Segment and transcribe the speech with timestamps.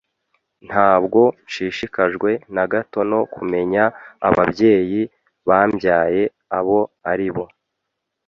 [0.67, 3.83] Ntabwo nshishikajwe na gato no kumenya
[4.27, 5.01] ababyeyi
[5.47, 6.23] bambyaye
[6.57, 6.79] abo
[7.11, 7.45] ari bo.